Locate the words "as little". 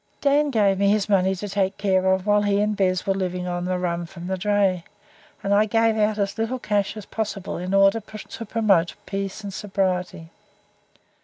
6.17-6.57